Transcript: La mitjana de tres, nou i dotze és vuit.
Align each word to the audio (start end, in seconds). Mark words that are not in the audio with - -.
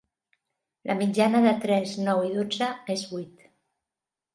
La 0.91 0.95
mitjana 1.01 1.43
de 1.45 1.53
tres, 1.67 1.95
nou 2.09 2.25
i 2.31 2.35
dotze 2.41 2.75
és 2.99 3.09
vuit. 3.15 3.51